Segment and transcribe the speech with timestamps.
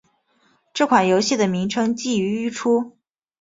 [0.73, 2.97] 这款游戏的名称基于一出。